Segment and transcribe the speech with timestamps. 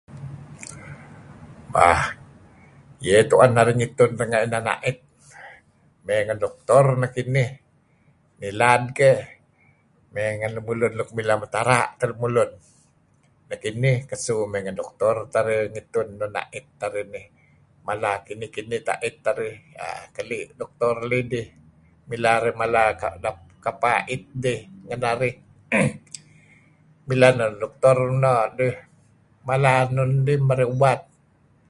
[1.85, 2.01] um
[3.05, 4.97] iyeh tu'un narih ngetun ranga inan a'it
[6.05, 7.49] me'ngen doktor nekinih
[8.39, 9.11] ngilad ke
[10.13, 12.51] me'ngen lemulun nuk mileh metara teh lemulun
[13.49, 17.25] nekinih ngesu ngen doktor tarih ngetun nun a'it narih inih
[17.87, 18.49] mala kinih
[18.85, 19.55] teh a'it arih
[19.85, 21.47] um keli doktor leh idih
[22.09, 22.83] mileh arih mala
[23.65, 24.59] kapeh a'it dih
[24.89, 25.33] kenarih
[25.77, 25.89] um
[27.09, 28.25] mileh neh doktor um
[29.47, 31.01] mala nun dih mere ubat